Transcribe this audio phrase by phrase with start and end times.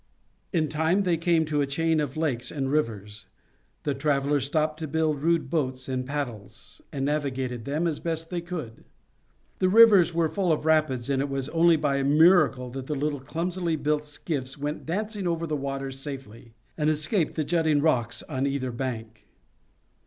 [0.51, 3.27] In time they came to a chain of lakes and rivers.
[3.83, 8.41] The travelers stopped to build rude boats and paddles, and navigated them as best they
[8.41, 8.83] could.
[9.59, 12.95] The rivers were full of rapids, and it was only by a miracle that the
[12.95, 18.23] little clumsily built skiffs went dancing over the waters safely, and escaped the jutting rocks
[18.23, 19.27] on either bank.